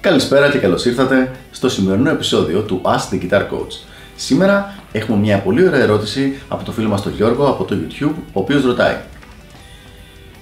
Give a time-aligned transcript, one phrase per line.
[0.00, 3.86] Καλησπέρα και καλώς ήρθατε στο σημερινό επεισόδιο του Ask the Guitar Coach.
[4.16, 8.14] Σήμερα έχουμε μια πολύ ωραία ερώτηση από το φίλο μας τον Γιώργο από το YouTube,
[8.32, 8.96] ο οποίος ρωτάει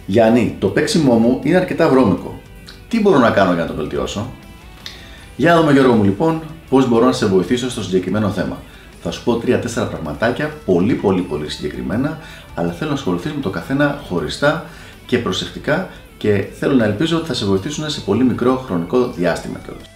[0.06, 2.40] Γιάννη, το παίξιμό μου είναι αρκετά βρώμικο.
[2.88, 4.32] Τι μπορώ να κάνω για να το βελτιώσω;
[5.36, 8.56] Για να δούμε Γιώργο μου λοιπόν πώς μπορώ να σε βοηθήσω στο συγκεκριμένο θέμα.
[9.02, 9.60] Θα σου πω 3-4
[9.90, 12.18] πραγματάκια, πολύ πολύ πολύ συγκεκριμένα,
[12.54, 14.64] αλλά θέλω να ασχοληθείς με το καθένα χωριστά
[15.06, 19.58] και προσεκτικά και θέλω να ελπίζω ότι θα σε βοηθήσουν σε πολύ μικρό χρονικό διάστημα
[19.64, 19.86] κιόλας.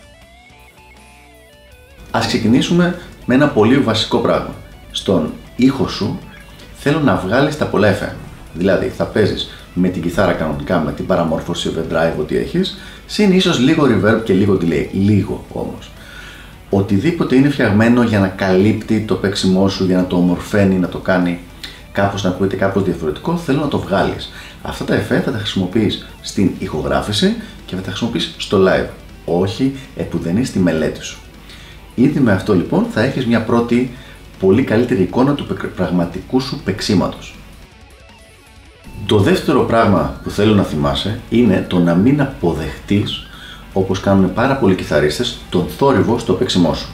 [2.11, 4.55] Ας ξεκινήσουμε με ένα πολύ βασικό πράγμα.
[4.91, 6.19] Στον ήχο σου
[6.75, 8.15] θέλω να βγάλεις τα πολλά FM.
[8.55, 13.59] Δηλαδή θα παίζεις με την κιθάρα κανονικά, με την παραμόρφωση overdrive ό,τι έχεις, συν ίσως
[13.59, 15.91] λίγο reverb και λίγο delay, λίγο όμως.
[16.71, 20.99] Οτιδήποτε είναι φτιαγμένο για να καλύπτει το παίξιμό σου, για να το ομορφαίνει, να το
[20.99, 21.39] κάνει
[21.93, 24.33] κάπως να ακούγεται κάπως διαφορετικό, θέλω να το βγάλεις.
[24.63, 28.89] Αυτά τα εφέ θα τα χρησιμοποιείς στην ηχογράφηση και θα τα χρησιμοποιείς στο live,
[29.25, 31.19] όχι επουδενής στη μελέτη σου.
[31.95, 33.91] Ήδη με αυτό λοιπόν θα έχεις μια πρώτη
[34.39, 35.47] πολύ καλύτερη εικόνα του
[35.77, 37.35] πραγματικού σου παίξήματος.
[39.07, 43.30] Το δεύτερο πράγμα που θέλω να θυμάσαι είναι το να μην αποδεχτείς
[43.73, 46.89] όπως κάνουν πάρα πολλοί κιθαρίστες τον θόρυβο στο παίξιμό σου.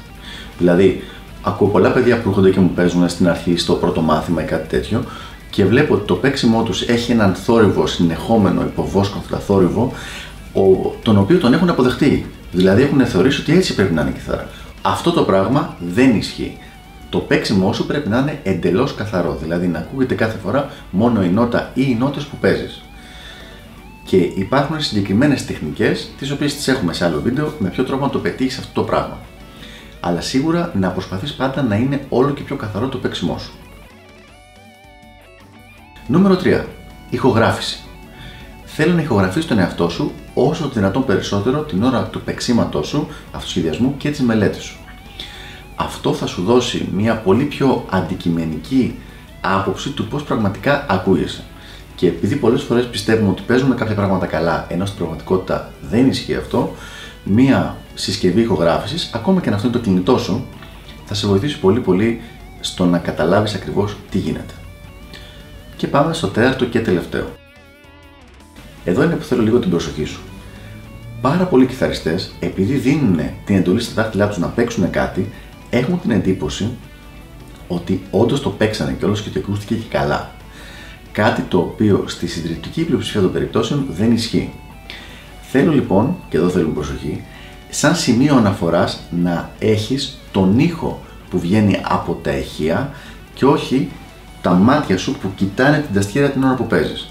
[0.59, 1.03] Δηλαδή,
[1.43, 4.69] ακούω πολλά παιδιά που έρχονται και μου παίζουν στην αρχή στο πρώτο μάθημα ή κάτι
[4.69, 5.05] τέτοιο
[5.51, 9.93] και βλέπω ότι το παίξιμό τους έχει έναν θόρυβο συνεχόμενο υποβόσκοντα θόρυβο
[11.03, 12.27] τον οποίο τον έχουν αποδεχτεί.
[12.53, 14.49] Δηλαδή έχουν θεωρήσει ότι έτσι πρέπει να είναι η κιθάρα.
[14.83, 16.57] Αυτό το πράγμα δεν ισχύει.
[17.11, 21.29] Το παίξιμό σου πρέπει να είναι εντελώς καθαρό, δηλαδή να ακούγεται κάθε φορά μόνο η
[21.29, 22.83] νότα ή οι νότες που παίζεις.
[24.07, 28.11] Και υπάρχουν συγκεκριμένες τεχνικές, τις οποίες τις έχουμε σε άλλο βίντεο, με ποιο τρόπο να
[28.11, 29.19] το πετύχεις αυτό το πράγμα.
[30.01, 33.53] Αλλά σίγουρα να προσπαθείς πάντα να είναι όλο και πιο καθαρό το παίξιμό σου.
[36.07, 36.65] Νούμερο 3.
[37.11, 37.81] Ηχογράφηση.
[38.65, 43.09] Θέλω να ηχογραφήσει τον εαυτό σου όσο το δυνατόν περισσότερο την ώρα του παίξήματό σου,
[43.33, 44.77] αυτοσχεδιασμού και της μελέτης σου.
[45.77, 48.99] Αυτό θα σου δώσει μια πολύ πιο αντικειμενική
[49.41, 51.45] άποψη του πώς πραγματικά ακούγεσαι.
[51.97, 56.35] Και επειδή πολλές φορές πιστεύουμε ότι παίζουμε κάποια πράγματα καλά, ενώ στην πραγματικότητα δεν ισχύει
[56.35, 56.75] αυτό,
[57.25, 60.47] μία συσκευή ηχογράφησης, ακόμα και αν αυτό είναι το κινητό σου,
[61.05, 62.21] θα σε βοηθήσει πολύ πολύ
[62.61, 64.55] στο να καταλάβεις ακριβώς τι γίνεται.
[65.77, 67.27] Και πάμε στο τέταρτο και τελευταίο.
[68.85, 70.21] Εδώ είναι που θέλω λίγο την προσοχή σου.
[71.21, 75.33] Πάρα πολλοί κιθαριστές, επειδή δίνουν την εντολή στα δάχτυλά τους να παίξουν κάτι,
[75.71, 76.71] έχουν την εντύπωση
[77.69, 80.36] ότι όντως το παίξανε και όλο και το ακούστηκε και καλά.
[81.17, 84.53] Κάτι το οποίο στη συντριπτική πλειοψηφία των περιπτώσεων δεν ισχύει.
[85.51, 87.23] Θέλω λοιπόν, και εδώ θέλουμε προσοχή,
[87.69, 91.01] σαν σημείο αναφοράς να έχεις τον ήχο
[91.31, 92.91] που βγαίνει από τα ηχεία
[93.35, 93.91] και όχι
[94.43, 97.09] τα μάτια σου που κοιτάνε την ταστιέρα την ώρα που παίζεις.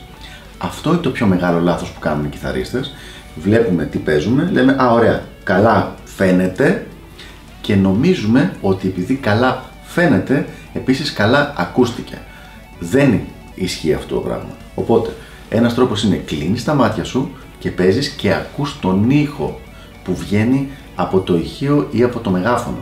[0.58, 2.94] Αυτό είναι το πιο μεγάλο λάθος που κάνουν οι κιθαρίστες.
[3.36, 6.88] Βλέπουμε τι παίζουμε, λέμε «Α, ωραία, καλά φαίνεται»
[7.62, 12.18] και νομίζουμε ότι επειδή καλά φαίνεται, επίσης καλά ακούστηκε.
[12.80, 13.20] Δεν
[13.56, 14.50] ισχύει αυτό το πράγμα.
[14.76, 15.14] Οπότε,
[15.50, 19.60] ένας τρόπος είναι κλείνεις τα μάτια σου και παίζεις και ακούς τον ήχο
[20.04, 22.78] που βγαίνει από το ηχείο ή από το μεγάφωνο.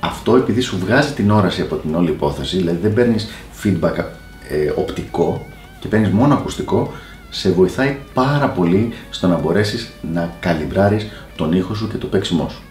[0.00, 3.28] Αυτό επειδή σου βγάζει την όραση από την όλη υπόθεση, δηλαδή δεν παίρνεις
[3.62, 4.04] feedback
[4.48, 5.46] ε, οπτικό
[5.80, 6.92] και παίρνεις μόνο ακουστικό,
[7.30, 12.48] σε βοηθάει πάρα πολύ στο να μπορέσεις να καλυμπράρεις τον ήχο σου και το παίξιμό
[12.48, 12.62] σου.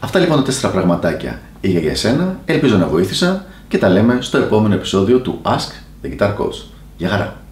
[0.00, 4.38] Αυτά λοιπόν τα τέσσερα πραγματάκια για για εσένα, ελπίζω να βοήθησα και τα λέμε στο
[4.38, 6.68] επόμενο επεισόδιο του Ask the Guitar Coach.
[6.96, 7.43] Γεια χαρά!